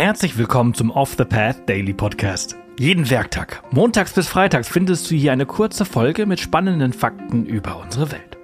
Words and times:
Herzlich 0.00 0.38
willkommen 0.38 0.72
zum 0.72 0.90
Off 0.90 1.16
the 1.18 1.26
Path 1.26 1.68
Daily 1.68 1.92
Podcast. 1.92 2.56
Jeden 2.78 3.10
Werktag, 3.10 3.62
montags 3.70 4.14
bis 4.14 4.28
freitags, 4.28 4.66
findest 4.66 5.10
du 5.10 5.14
hier 5.14 5.30
eine 5.30 5.44
kurze 5.44 5.84
Folge 5.84 6.24
mit 6.24 6.40
spannenden 6.40 6.94
Fakten 6.94 7.44
über 7.44 7.78
unsere 7.78 8.10
Welt. 8.10 8.38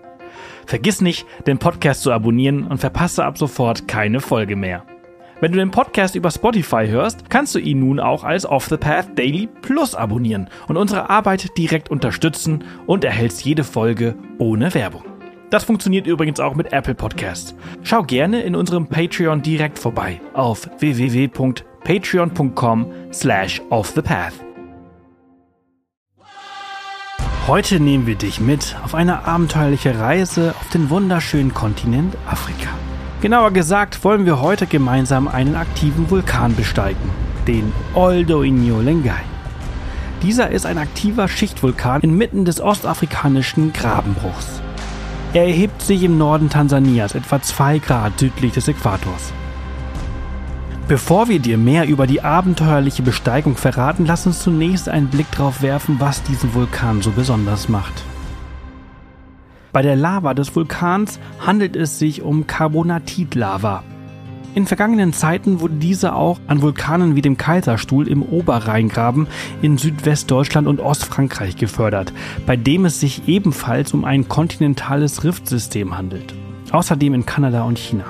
Vergiss 0.66 1.00
nicht, 1.00 1.26
den 1.46 1.56
Podcast 1.56 2.02
zu 2.02 2.12
abonnieren 2.12 2.66
und 2.66 2.76
verpasse 2.76 3.24
ab 3.24 3.38
sofort 3.38 3.88
keine 3.88 4.20
Folge 4.20 4.54
mehr. 4.54 4.84
Wenn 5.40 5.52
du 5.52 5.56
den 5.56 5.70
Podcast 5.70 6.14
über 6.14 6.30
Spotify 6.30 6.88
hörst, 6.88 7.30
kannst 7.30 7.54
du 7.54 7.58
ihn 7.58 7.80
nun 7.80 8.00
auch 8.00 8.22
als 8.22 8.44
Off 8.44 8.66
the 8.66 8.76
Path 8.76 9.18
Daily 9.18 9.48
Plus 9.62 9.94
abonnieren 9.94 10.50
und 10.68 10.76
unsere 10.76 11.08
Arbeit 11.08 11.56
direkt 11.56 11.90
unterstützen 11.90 12.64
und 12.84 13.02
erhältst 13.02 13.46
jede 13.46 13.64
Folge 13.64 14.14
ohne 14.36 14.74
Werbung. 14.74 15.15
Das 15.50 15.64
funktioniert 15.64 16.06
übrigens 16.06 16.40
auch 16.40 16.54
mit 16.54 16.72
Apple 16.72 16.94
Podcasts. 16.94 17.54
Schau 17.82 18.02
gerne 18.02 18.40
in 18.42 18.56
unserem 18.56 18.88
Patreon 18.88 19.42
direkt 19.42 19.78
vorbei 19.78 20.18
auf 20.34 20.68
www.patreon.com 20.80 22.86
slash 23.12 23.62
offthepath. 23.70 24.32
Heute 27.46 27.78
nehmen 27.78 28.08
wir 28.08 28.16
dich 28.16 28.40
mit 28.40 28.74
auf 28.82 28.96
eine 28.96 29.24
abenteuerliche 29.24 30.00
Reise 30.00 30.52
auf 30.58 30.68
den 30.70 30.90
wunderschönen 30.90 31.54
Kontinent 31.54 32.16
Afrika. 32.28 32.70
Genauer 33.20 33.52
gesagt 33.52 34.02
wollen 34.02 34.26
wir 34.26 34.40
heute 34.40 34.66
gemeinsam 34.66 35.28
einen 35.28 35.54
aktiven 35.54 36.10
Vulkan 36.10 36.56
besteigen, 36.56 37.08
den 37.46 37.72
Oldoinho 37.94 38.80
Lengai. 38.80 39.22
Dieser 40.22 40.50
ist 40.50 40.66
ein 40.66 40.78
aktiver 40.78 41.28
Schichtvulkan 41.28 42.00
inmitten 42.00 42.44
des 42.44 42.60
ostafrikanischen 42.60 43.72
Grabenbruchs. 43.72 44.60
Er 45.32 45.46
erhebt 45.46 45.82
sich 45.82 46.02
im 46.02 46.18
Norden 46.18 46.48
Tansanias, 46.48 47.14
etwa 47.14 47.42
2 47.42 47.78
Grad 47.78 48.18
südlich 48.18 48.52
des 48.52 48.68
Äquators. 48.68 49.32
Bevor 50.88 51.28
wir 51.28 51.40
dir 51.40 51.58
mehr 51.58 51.88
über 51.88 52.06
die 52.06 52.22
abenteuerliche 52.22 53.02
Besteigung 53.02 53.56
verraten, 53.56 54.06
lass 54.06 54.26
uns 54.26 54.40
zunächst 54.40 54.88
einen 54.88 55.08
Blick 55.08 55.26
darauf 55.32 55.60
werfen, 55.60 55.96
was 55.98 56.22
diesen 56.22 56.54
Vulkan 56.54 57.02
so 57.02 57.10
besonders 57.10 57.68
macht. 57.68 58.04
Bei 59.72 59.82
der 59.82 59.96
Lava 59.96 60.32
des 60.32 60.54
Vulkans 60.54 61.18
handelt 61.44 61.76
es 61.76 61.98
sich 61.98 62.22
um 62.22 62.46
Carbonatitlava. 62.46 63.82
In 64.56 64.66
vergangenen 64.66 65.12
Zeiten 65.12 65.60
wurde 65.60 65.74
diese 65.74 66.14
auch 66.14 66.40
an 66.46 66.62
Vulkanen 66.62 67.14
wie 67.14 67.20
dem 67.20 67.36
Kaiserstuhl 67.36 68.08
im 68.08 68.22
Oberrheingraben 68.22 69.26
in 69.60 69.76
Südwestdeutschland 69.76 70.66
und 70.66 70.80
Ostfrankreich 70.80 71.58
gefördert, 71.58 72.14
bei 72.46 72.56
dem 72.56 72.86
es 72.86 72.98
sich 72.98 73.28
ebenfalls 73.28 73.92
um 73.92 74.06
ein 74.06 74.28
kontinentales 74.28 75.24
Riftsystem 75.24 75.98
handelt. 75.98 76.32
Außerdem 76.70 77.12
in 77.12 77.26
Kanada 77.26 77.64
und 77.64 77.78
China. 77.78 78.04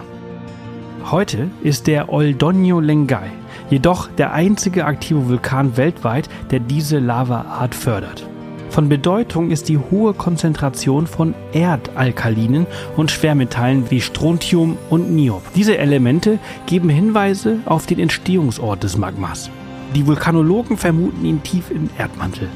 Heute 1.11 1.50
ist 1.64 1.88
der 1.88 2.12
Oldonio 2.12 2.78
Lengai 2.78 3.33
jedoch 3.69 4.06
der 4.06 4.33
einzige 4.33 4.84
aktive 4.84 5.28
Vulkan 5.28 5.77
weltweit, 5.77 6.28
der 6.53 6.60
diese 6.60 7.00
Lavaart 7.00 7.75
fördert. 7.75 8.25
Von 8.77 8.91
Bedeutung 8.91 9.52
ist 9.52 9.70
die 9.70 9.78
hohe 9.78 10.12
Konzentration 10.12 11.06
von 11.06 11.34
Erdalkalinen 11.55 12.66
und 12.94 13.10
Schwermetallen 13.10 13.91
wie 13.91 14.02
Strontium 14.02 14.77
und 14.91 15.10
Niob. 15.10 15.41
Diese 15.55 15.78
Elemente 15.78 16.38
geben 16.66 16.91
Hinweise 16.91 17.60
auf 17.64 17.86
den 17.86 17.98
Entstehungsort 17.98 18.82
des 18.82 18.98
Magmas. 18.98 19.48
Die 19.94 20.06
Vulkanologen 20.06 20.77
vermuten 20.77 21.24
ihn 21.24 21.42
tief 21.42 21.70
im 21.70 21.88
Erdmantel. 21.97 22.50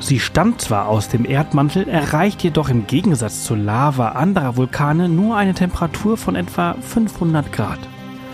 Sie 0.00 0.18
stammt 0.18 0.62
zwar 0.62 0.88
aus 0.88 1.10
dem 1.10 1.26
Erdmantel, 1.26 1.86
erreicht 1.86 2.42
jedoch 2.42 2.70
im 2.70 2.86
Gegensatz 2.86 3.44
zur 3.44 3.58
Lava 3.58 4.12
anderer 4.12 4.56
Vulkane 4.56 5.10
nur 5.10 5.36
eine 5.36 5.52
Temperatur 5.52 6.16
von 6.16 6.36
etwa 6.36 6.74
500 6.80 7.52
Grad. 7.52 7.80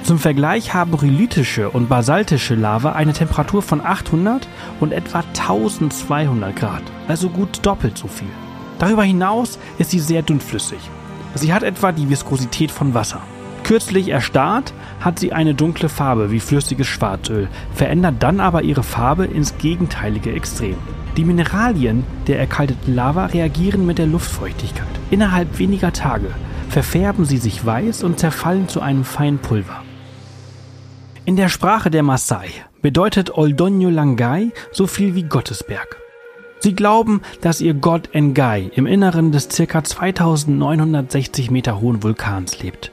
Zum 0.04 0.18
Vergleich 0.18 0.74
haben 0.74 0.94
rhyolitische 0.94 1.70
und 1.70 1.88
basaltische 1.88 2.56
Lava 2.56 2.92
eine 2.92 3.12
Temperatur 3.12 3.62
von 3.62 3.80
800 3.80 4.48
und 4.80 4.92
etwa 4.92 5.20
1200 5.20 6.56
Grad, 6.56 6.82
also 7.06 7.28
gut 7.28 7.64
doppelt 7.64 7.96
so 7.96 8.08
viel. 8.08 8.28
Darüber 8.80 9.04
hinaus 9.04 9.60
ist 9.78 9.92
sie 9.92 10.00
sehr 10.00 10.22
dünnflüssig. 10.22 10.80
Sie 11.36 11.52
hat 11.52 11.62
etwa 11.62 11.92
die 11.92 12.10
Viskosität 12.10 12.72
von 12.72 12.94
Wasser. 12.94 13.20
Kürzlich 13.62 14.08
erstarrt, 14.08 14.74
hat 14.98 15.20
sie 15.20 15.32
eine 15.32 15.54
dunkle 15.54 15.88
Farbe 15.88 16.32
wie 16.32 16.40
flüssiges 16.40 16.88
Schwarzöl, 16.88 17.48
verändert 17.72 18.16
dann 18.18 18.40
aber 18.40 18.62
ihre 18.62 18.82
Farbe 18.82 19.24
ins 19.24 19.56
gegenteilige 19.58 20.32
Extrem. 20.32 20.76
Die 21.16 21.24
Mineralien 21.24 22.02
der 22.26 22.40
erkalteten 22.40 22.94
Lava 22.94 23.26
reagieren 23.26 23.86
mit 23.86 23.98
der 23.98 24.06
Luftfeuchtigkeit. 24.06 24.86
Innerhalb 25.12 25.60
weniger 25.60 25.92
Tage 25.92 26.30
verfärben 26.70 27.24
sie 27.24 27.38
sich 27.38 27.64
weiß 27.64 28.02
und 28.02 28.18
zerfallen 28.18 28.66
zu 28.66 28.80
einem 28.80 29.04
feinen 29.04 29.38
Pulver. 29.38 29.82
In 31.24 31.36
der 31.36 31.48
Sprache 31.48 31.88
der 31.88 32.02
Maasai 32.02 32.48
bedeutet 32.80 33.36
Oldonyo 33.38 33.90
Langai 33.90 34.50
so 34.72 34.88
viel 34.88 35.14
wie 35.14 35.22
Gottesberg. 35.22 35.96
Sie 36.58 36.74
glauben, 36.74 37.22
dass 37.40 37.60
ihr 37.60 37.74
Gott 37.74 38.08
Ngai 38.12 38.72
im 38.74 38.86
Inneren 38.86 39.30
des 39.30 39.48
ca. 39.48 39.84
2960 39.84 41.52
Meter 41.52 41.80
hohen 41.80 42.02
Vulkans 42.02 42.60
lebt. 42.60 42.90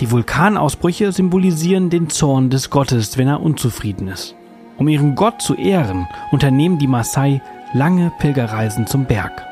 Die 0.00 0.10
Vulkanausbrüche 0.10 1.12
symbolisieren 1.12 1.88
den 1.88 2.10
Zorn 2.10 2.50
des 2.50 2.70
Gottes, 2.70 3.16
wenn 3.16 3.28
er 3.28 3.42
unzufrieden 3.42 4.08
ist. 4.08 4.34
Um 4.76 4.88
ihren 4.88 5.14
Gott 5.14 5.40
zu 5.40 5.54
ehren, 5.54 6.08
unternehmen 6.32 6.80
die 6.80 6.88
Maasai 6.88 7.40
lange 7.74 8.10
Pilgerreisen 8.18 8.88
zum 8.88 9.04
Berg. 9.04 9.44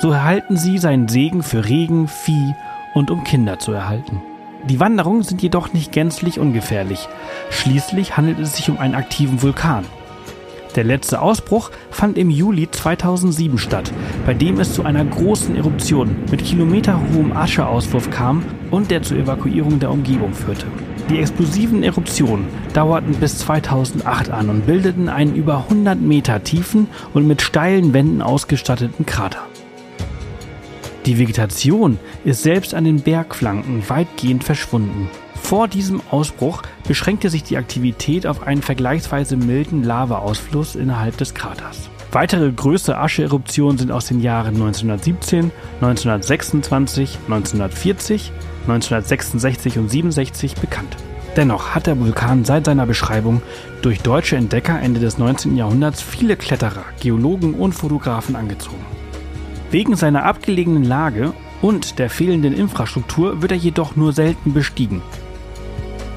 So 0.00 0.10
erhalten 0.10 0.58
sie 0.58 0.76
seinen 0.76 1.08
Segen 1.08 1.42
für 1.42 1.64
Regen, 1.64 2.08
Vieh 2.08 2.54
und 2.92 3.10
um 3.10 3.24
Kinder 3.24 3.58
zu 3.58 3.72
erhalten. 3.72 4.20
Die 4.68 4.78
Wanderungen 4.78 5.22
sind 5.22 5.42
jedoch 5.42 5.72
nicht 5.72 5.92
gänzlich 5.92 6.38
ungefährlich. 6.38 7.08
Schließlich 7.50 8.16
handelt 8.16 8.38
es 8.38 8.56
sich 8.56 8.70
um 8.70 8.78
einen 8.78 8.94
aktiven 8.94 9.42
Vulkan. 9.42 9.84
Der 10.76 10.84
letzte 10.84 11.20
Ausbruch 11.20 11.70
fand 11.90 12.16
im 12.16 12.30
Juli 12.30 12.70
2007 12.70 13.58
statt, 13.58 13.92
bei 14.24 14.34
dem 14.34 14.60
es 14.60 14.72
zu 14.74 14.84
einer 14.84 15.04
großen 15.04 15.56
Eruption 15.56 16.14
mit 16.30 16.44
kilometerhohem 16.44 17.32
Ascheauswurf 17.32 18.10
kam 18.10 18.44
und 18.70 18.90
der 18.90 19.02
zur 19.02 19.16
Evakuierung 19.16 19.80
der 19.80 19.90
Umgebung 19.90 20.32
führte. 20.32 20.66
Die 21.08 21.18
explosiven 21.18 21.82
Eruptionen 21.82 22.46
dauerten 22.72 23.14
bis 23.14 23.38
2008 23.38 24.30
an 24.30 24.48
und 24.48 24.66
bildeten 24.66 25.08
einen 25.08 25.34
über 25.34 25.64
100 25.68 26.00
Meter 26.00 26.44
tiefen 26.44 26.86
und 27.14 27.26
mit 27.26 27.42
steilen 27.42 27.92
Wänden 27.92 28.22
ausgestatteten 28.22 29.06
Krater. 29.06 29.49
Die 31.10 31.18
Vegetation 31.18 31.98
ist 32.24 32.44
selbst 32.44 32.72
an 32.72 32.84
den 32.84 33.00
Bergflanken 33.00 33.82
weitgehend 33.88 34.44
verschwunden. 34.44 35.10
Vor 35.34 35.66
diesem 35.66 36.00
Ausbruch 36.08 36.62
beschränkte 36.86 37.30
sich 37.30 37.42
die 37.42 37.56
Aktivität 37.56 38.28
auf 38.28 38.46
einen 38.46 38.62
vergleichsweise 38.62 39.36
milden 39.36 39.82
Lavaausfluss 39.82 40.76
innerhalb 40.76 41.16
des 41.16 41.34
Kraters. 41.34 41.90
Weitere 42.12 42.52
größere 42.52 42.96
Ascheeruptionen 42.96 43.76
sind 43.76 43.90
aus 43.90 44.06
den 44.06 44.20
Jahren 44.20 44.54
1917, 44.54 45.50
1926, 45.80 47.18
1940, 47.22 48.30
1966 48.68 49.78
und 49.78 49.90
67 49.90 50.54
bekannt. 50.54 50.96
Dennoch 51.34 51.74
hat 51.74 51.88
der 51.88 51.98
Vulkan 51.98 52.44
seit 52.44 52.66
seiner 52.66 52.86
Beschreibung 52.86 53.42
durch 53.82 54.00
deutsche 54.00 54.36
Entdecker 54.36 54.80
Ende 54.80 55.00
des 55.00 55.18
19. 55.18 55.56
Jahrhunderts 55.56 56.02
viele 56.02 56.36
Kletterer, 56.36 56.84
Geologen 57.00 57.54
und 57.54 57.72
Fotografen 57.72 58.36
angezogen. 58.36 58.99
Wegen 59.70 59.94
seiner 59.94 60.24
abgelegenen 60.24 60.84
Lage 60.84 61.32
und 61.62 61.98
der 61.98 62.10
fehlenden 62.10 62.52
Infrastruktur 62.52 63.40
wird 63.40 63.52
er 63.52 63.58
jedoch 63.58 63.94
nur 63.94 64.12
selten 64.12 64.52
bestiegen. 64.52 65.02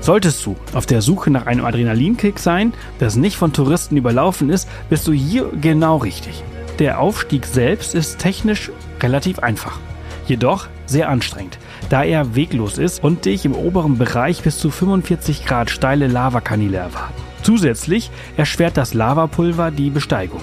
Solltest 0.01 0.45
du 0.45 0.55
auf 0.73 0.85
der 0.85 1.01
Suche 1.01 1.29
nach 1.29 1.45
einem 1.45 1.63
Adrenalinkick 1.63 2.39
sein, 2.39 2.73
das 2.99 3.15
nicht 3.15 3.37
von 3.37 3.53
Touristen 3.53 3.95
überlaufen 3.95 4.49
ist, 4.49 4.67
bist 4.89 5.07
du 5.07 5.13
hier 5.13 5.49
genau 5.61 5.97
richtig. 5.97 6.43
Der 6.79 6.99
Aufstieg 6.99 7.45
selbst 7.45 7.93
ist 7.95 8.17
technisch 8.17 8.71
relativ 9.01 9.39
einfach, 9.39 9.79
jedoch 10.25 10.67
sehr 10.87 11.07
anstrengend, 11.09 11.59
da 11.89 12.03
er 12.03 12.35
weglos 12.35 12.77
ist 12.77 13.03
und 13.03 13.25
dich 13.25 13.45
im 13.45 13.53
oberen 13.53 13.97
Bereich 13.97 14.41
bis 14.41 14.57
zu 14.57 14.71
45 14.71 15.45
Grad 15.45 15.69
steile 15.69 16.07
Lavakanäle 16.07 16.77
erwarten. 16.77 17.21
Zusätzlich 17.43 18.09
erschwert 18.35 18.77
das 18.77 18.93
Lavapulver 18.93 19.69
die 19.69 19.89
Besteigung. 19.89 20.41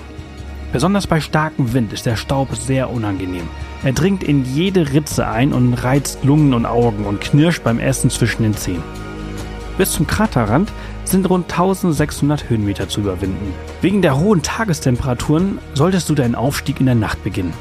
Besonders 0.72 1.08
bei 1.08 1.20
starkem 1.20 1.72
Wind 1.72 1.93
ist 1.93 2.06
der 2.06 2.14
Staub 2.14 2.55
sehr 2.55 2.90
unangenehm. 2.90 3.49
Er 3.82 3.93
dringt 3.93 4.22
in 4.22 4.44
jede 4.44 4.93
Ritze 4.93 5.26
ein 5.26 5.52
und 5.52 5.75
reizt 5.75 6.22
Lungen 6.22 6.55
und 6.55 6.64
Augen 6.64 7.05
und 7.06 7.20
knirscht 7.20 7.64
beim 7.64 7.81
Essen 7.81 8.08
zwischen 8.08 8.44
den 8.44 8.55
Zähnen. 8.55 8.84
Bis 9.78 9.90
zum 9.93 10.06
Kraterrand 10.06 10.70
sind 11.05 11.28
rund 11.28 11.50
1600 11.50 12.49
Höhenmeter 12.49 12.88
zu 12.88 13.00
überwinden. 13.00 13.52
Wegen 13.81 14.00
der 14.00 14.19
hohen 14.19 14.43
Tagestemperaturen 14.43 15.58
solltest 15.75 16.08
du 16.08 16.14
deinen 16.14 16.37
Aufstieg 16.37 16.78
in 16.78 16.87
der 16.87 16.94
Nacht 16.94 17.25
beginnen. 17.25 17.52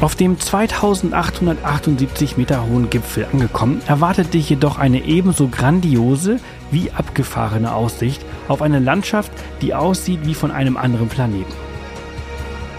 Auf 0.00 0.16
dem 0.16 0.40
2878 0.40 2.36
Meter 2.36 2.66
hohen 2.66 2.90
Gipfel 2.90 3.26
angekommen, 3.30 3.80
erwartet 3.86 4.34
dich 4.34 4.50
jedoch 4.50 4.78
eine 4.78 5.04
ebenso 5.04 5.48
grandiose 5.48 6.40
wie 6.70 6.90
abgefahrene 6.90 7.74
Aussicht 7.74 8.24
auf 8.48 8.62
eine 8.62 8.78
Landschaft, 8.80 9.32
die 9.60 9.74
aussieht 9.74 10.20
wie 10.24 10.34
von 10.34 10.50
einem 10.50 10.76
anderen 10.76 11.08
Planeten. 11.08 11.63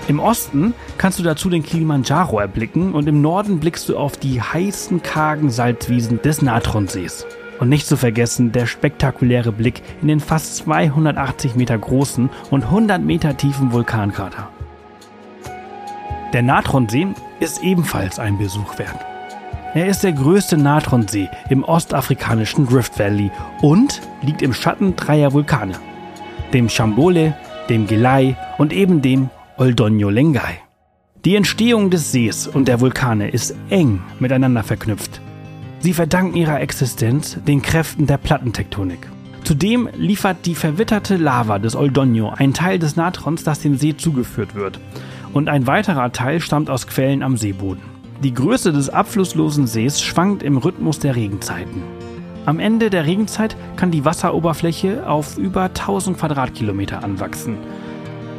Im 0.08 0.20
Osten 0.20 0.76
kannst 1.00 1.18
du 1.18 1.24
dazu 1.24 1.50
den 1.50 1.64
Kilimanjaro 1.64 2.40
erblicken 2.40 2.94
und 2.94 3.08
im 3.08 3.22
Norden 3.22 3.60
blickst 3.60 3.90
du 3.90 3.98
auf 3.98 4.18
die 4.18 4.40
heißen, 4.40 5.02
kargen 5.02 5.50
Salzwiesen 5.50 6.22
des 6.22 6.44
Natronsees. 6.44 7.26
Und 7.60 7.70
nicht 7.70 7.88
zu 7.88 7.98
vergessen 7.98 8.52
der 8.52 8.68
spektakuläre 8.68 9.52
Blick 9.52 9.82
in 10.02 10.08
den 10.08 10.20
fast 10.20 10.58
280 10.58 11.56
Meter 11.56 11.78
großen 11.78 12.30
und 12.52 12.66
100 12.66 13.02
Meter 13.02 13.36
tiefen 13.36 13.72
Vulkankrater. 13.72 14.50
Der 16.34 16.44
Natronsee 16.44 17.08
ist 17.40 17.64
ebenfalls 17.64 18.20
ein 18.20 18.38
Besuch 18.38 18.78
wert. 18.78 19.00
Er 19.74 19.88
ist 19.88 20.04
der 20.04 20.12
größte 20.12 20.58
Natronsee 20.58 21.30
im 21.50 21.64
ostafrikanischen 21.64 22.68
Rift 22.68 23.00
Valley 23.00 23.32
und 23.62 24.02
liegt 24.22 24.42
im 24.44 24.54
Schatten 24.54 24.96
dreier 24.96 25.34
Vulkane, 25.34 25.80
dem 26.54 26.70
Chambole, 26.70 27.36
dem 27.70 27.88
Gelai 27.88 28.38
und 28.58 28.72
eben 28.72 29.02
dem 29.02 29.30
Oldonyo 29.58 30.10
Lengai. 30.10 30.60
Die 31.24 31.38
Entstehung 31.38 31.90
des 31.90 32.12
Sees 32.12 32.46
und 32.46 32.68
der 32.68 32.82
Vulkane 32.82 33.30
ist 33.30 33.56
eng 33.70 34.02
miteinander 34.20 34.64
verknüpft. 34.64 35.22
Sie 35.80 35.94
verdanken 35.94 36.36
ihrer 36.36 36.60
Existenz 36.60 37.38
den 37.48 37.62
Kräften 37.62 38.06
der 38.06 38.18
Plattentektonik. 38.18 39.08
Zudem 39.46 39.88
liefert 39.96 40.46
die 40.46 40.56
verwitterte 40.56 41.16
Lava 41.16 41.58
des 41.58 41.78
Oldonyo 41.78 42.32
einen 42.32 42.54
Teil 42.54 42.80
des 42.80 42.98
Natrons, 42.98 43.46
das 43.46 43.62
dem 43.62 43.78
See 43.78 43.96
zugeführt 43.96 44.56
wird. 44.56 44.82
Und 45.32 45.48
ein 45.48 45.68
weiterer 45.68 46.12
Teil 46.12 46.42
stammt 46.42 46.70
aus 46.70 46.86
Quellen 46.86 47.24
am 47.24 47.38
Seeboden. 47.38 47.84
Die 48.24 48.34
Größe 48.34 48.74
des 48.74 48.90
abflusslosen 48.90 49.68
Sees 49.68 50.02
schwankt 50.02 50.44
im 50.44 50.58
Rhythmus 50.58 51.00
der 51.00 51.16
Regenzeiten. 51.16 51.82
Am 52.46 52.60
Ende 52.60 52.90
der 52.90 53.06
Regenzeit 53.06 53.56
kann 53.78 53.92
die 53.92 54.04
Wasseroberfläche 54.04 55.08
auf 55.10 55.38
über 55.38 55.64
1000 55.64 56.18
Quadratkilometer 56.18 57.06
anwachsen. 57.06 57.58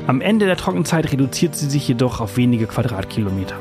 Am 0.06 0.20
Ende 0.20 0.46
der 0.46 0.56
Trockenzeit 0.56 1.10
reduziert 1.10 1.56
sie 1.56 1.68
sich 1.68 1.88
jedoch 1.88 2.20
auf 2.20 2.36
wenige 2.36 2.66
Quadratkilometer. 2.68 3.56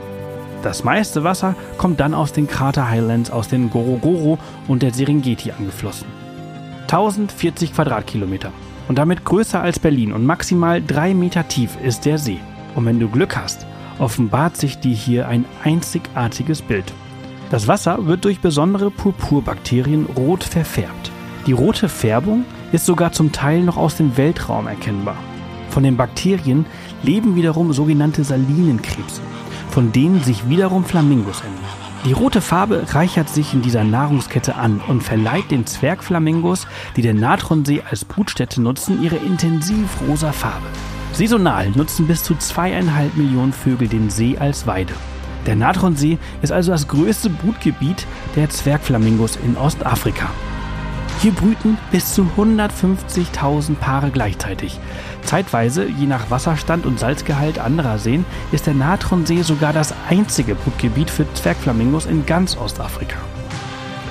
Das 0.61 0.83
meiste 0.83 1.23
Wasser 1.23 1.55
kommt 1.77 1.99
dann 1.99 2.13
aus 2.13 2.33
den 2.33 2.47
Krater 2.47 2.87
Highlands 2.87 3.31
aus 3.31 3.47
den 3.47 3.71
Gorogoro 3.71 4.37
und 4.67 4.83
der 4.83 4.93
Serengeti 4.93 5.51
angeflossen. 5.51 6.07
1040 6.83 7.73
Quadratkilometer 7.73 8.51
und 8.87 8.99
damit 8.99 9.25
größer 9.25 9.59
als 9.59 9.79
Berlin 9.79 10.13
und 10.13 10.25
maximal 10.25 10.83
drei 10.83 11.15
Meter 11.15 11.47
tief 11.47 11.77
ist 11.83 12.05
der 12.05 12.19
See. 12.19 12.39
Und 12.75 12.85
wenn 12.85 12.99
du 12.99 13.09
Glück 13.09 13.35
hast, 13.35 13.65
offenbart 13.97 14.55
sich 14.55 14.77
dir 14.77 14.93
hier 14.93 15.27
ein 15.27 15.45
einzigartiges 15.63 16.61
Bild. 16.61 16.93
Das 17.49 17.67
Wasser 17.67 18.05
wird 18.05 18.23
durch 18.23 18.39
besondere 18.39 18.91
Purpurbakterien 18.91 20.05
rot 20.15 20.43
verfärbt. 20.43 21.09
Die 21.47 21.53
rote 21.53 21.89
Färbung 21.89 22.43
ist 22.71 22.85
sogar 22.85 23.11
zum 23.11 23.31
Teil 23.31 23.61
noch 23.61 23.77
aus 23.77 23.97
dem 23.97 24.15
Weltraum 24.17 24.67
erkennbar. 24.67 25.17
Von 25.75 25.83
den 25.83 25.95
Bakterien 25.95 26.65
leben 27.03 27.35
wiederum 27.35 27.71
sogenannte 27.71 28.23
Salinenkrebse 28.23 29.21
von 29.75 29.91
denen 29.91 30.23
sich 30.23 30.47
wiederum 30.47 30.85
Flamingos 30.85 31.41
ernähren. 31.41 31.85
Die 32.05 32.13
rote 32.13 32.39
Farbe 32.39 32.85
reichert 32.93 33.27
sich 33.27 33.53
in 33.53 33.61
dieser 33.61 33.83
Nahrungskette 33.83 34.55
an 34.55 34.79
und 34.87 35.03
verleiht 35.03 35.51
den 35.51 35.65
Zwergflamingos, 35.65 36.65
die 36.95 37.01
den 37.01 37.19
Natronsee 37.19 37.83
als 37.89 38.05
Brutstätte 38.05 38.61
nutzen, 38.61 39.03
ihre 39.03 39.17
intensiv 39.17 39.89
rosa 40.07 40.31
Farbe. 40.31 40.67
Saisonal 41.11 41.71
nutzen 41.71 42.07
bis 42.07 42.23
zu 42.23 42.35
zweieinhalb 42.35 43.17
Millionen 43.17 43.51
Vögel 43.51 43.89
den 43.89 44.09
See 44.09 44.37
als 44.37 44.65
Weide. 44.65 44.93
Der 45.45 45.57
Natronsee 45.57 46.19
ist 46.41 46.53
also 46.53 46.71
das 46.71 46.87
größte 46.87 47.29
Brutgebiet 47.29 48.07
der 48.37 48.49
Zwergflamingos 48.49 49.35
in 49.43 49.57
Ostafrika. 49.57 50.29
Hier 51.21 51.31
brüten 51.31 51.77
bis 51.91 52.13
zu 52.13 52.27
150.000 52.37 53.75
Paare 53.75 54.11
gleichzeitig. 54.11 54.79
Zeitweise, 55.23 55.87
je 55.87 56.05
nach 56.05 56.29
Wasserstand 56.29 56.85
und 56.85 56.99
Salzgehalt 56.99 57.57
anderer 57.57 57.97
Seen, 57.97 58.25
ist 58.51 58.67
der 58.67 58.73
Natronsee 58.73 59.41
sogar 59.41 59.73
das 59.73 59.93
einzige 60.09 60.55
Brutgebiet 60.55 61.09
für 61.09 61.25
Zwergflamingos 61.33 62.05
in 62.05 62.25
ganz 62.25 62.57
Ostafrika. 62.57 63.17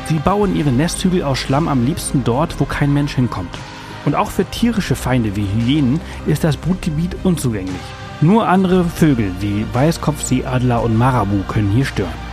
Sie 0.06 0.18
bauen 0.18 0.56
ihre 0.56 0.72
Nesthügel 0.72 1.22
aus 1.22 1.38
Schlamm 1.38 1.68
am 1.68 1.84
liebsten 1.84 2.24
dort, 2.24 2.58
wo 2.58 2.64
kein 2.64 2.92
Mensch 2.92 3.14
hinkommt. 3.14 3.56
Und 4.04 4.14
auch 4.14 4.30
für 4.30 4.44
tierische 4.44 4.96
Feinde 4.96 5.36
wie 5.36 5.46
Hyänen 5.46 6.00
ist 6.26 6.44
das 6.44 6.56
Brutgebiet 6.56 7.16
unzugänglich. 7.22 7.74
Nur 8.20 8.48
andere 8.48 8.84
Vögel 8.84 9.32
wie 9.40 9.66
Weißkopfseeadler 9.72 10.82
und 10.82 10.96
Marabu 10.96 11.42
können 11.48 11.70
hier 11.70 11.84
stören. 11.84 12.23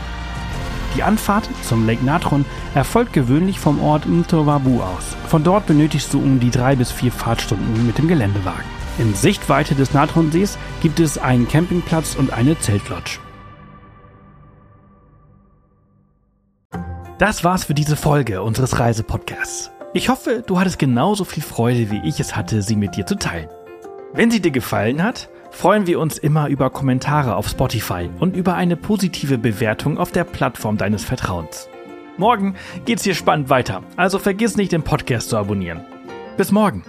Die 0.95 1.03
Anfahrt 1.03 1.49
zum 1.63 1.87
Lake 1.87 2.03
Natron 2.03 2.45
erfolgt 2.75 3.13
gewöhnlich 3.13 3.59
vom 3.59 3.81
Ort 3.81 4.05
Mtowabu 4.07 4.81
aus. 4.81 5.15
Von 5.27 5.43
dort 5.43 5.65
benötigst 5.65 6.13
du 6.13 6.19
um 6.19 6.39
die 6.39 6.51
drei 6.51 6.75
bis 6.75 6.91
vier 6.91 7.11
Fahrtstunden 7.11 7.87
mit 7.87 7.97
dem 7.97 8.07
Geländewagen. 8.07 8.65
In 8.99 9.15
Sichtweite 9.15 9.73
des 9.73 9.93
Natronsees 9.93 10.57
gibt 10.81 10.99
es 10.99 11.17
einen 11.17 11.47
Campingplatz 11.47 12.15
und 12.15 12.33
eine 12.33 12.59
Zeltlodge. 12.59 13.19
Das 17.17 17.43
war's 17.43 17.65
für 17.65 17.73
diese 17.73 17.95
Folge 17.95 18.41
unseres 18.41 18.79
Reisepodcasts. 18.79 19.71
Ich 19.93 20.09
hoffe, 20.09 20.43
du 20.45 20.59
hattest 20.59 20.79
genauso 20.79 21.23
viel 21.23 21.43
Freude, 21.43 21.91
wie 21.91 22.01
ich 22.03 22.19
es 22.19 22.35
hatte, 22.35 22.61
sie 22.61 22.75
mit 22.75 22.95
dir 22.95 23.05
zu 23.05 23.15
teilen. 23.15 23.49
Wenn 24.13 24.31
sie 24.31 24.41
dir 24.41 24.51
gefallen 24.51 25.03
hat, 25.03 25.29
freuen 25.51 25.85
wir 25.85 25.99
uns 25.99 26.17
immer 26.17 26.47
über 26.47 26.69
Kommentare 26.69 27.35
auf 27.35 27.47
Spotify 27.47 28.09
und 28.19 28.35
über 28.35 28.55
eine 28.55 28.75
positive 28.75 29.37
Bewertung 29.37 29.97
auf 29.97 30.11
der 30.11 30.23
Plattform 30.23 30.77
deines 30.77 31.03
Vertrauens. 31.03 31.69
Morgen 32.17 32.55
geht's 32.85 33.03
hier 33.03 33.15
spannend 33.15 33.49
weiter, 33.49 33.83
also 33.95 34.17
vergiss 34.17 34.57
nicht, 34.57 34.71
den 34.71 34.83
Podcast 34.83 35.29
zu 35.29 35.37
abonnieren. 35.37 35.81
Bis 36.37 36.51
morgen! 36.51 36.83